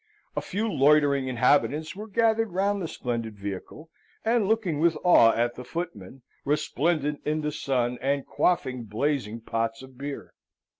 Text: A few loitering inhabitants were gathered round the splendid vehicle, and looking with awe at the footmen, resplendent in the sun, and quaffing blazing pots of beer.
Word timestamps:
A 0.35 0.41
few 0.41 0.67
loitering 0.67 1.27
inhabitants 1.27 1.95
were 1.95 2.07
gathered 2.07 2.53
round 2.53 2.81
the 2.81 2.87
splendid 2.87 3.37
vehicle, 3.37 3.91
and 4.25 4.47
looking 4.47 4.79
with 4.79 4.97
awe 5.03 5.31
at 5.35 5.53
the 5.53 5.63
footmen, 5.63 6.23
resplendent 6.43 7.21
in 7.23 7.41
the 7.41 7.51
sun, 7.51 7.99
and 8.01 8.25
quaffing 8.25 8.85
blazing 8.85 9.41
pots 9.41 9.83
of 9.83 9.99
beer. 9.99 10.33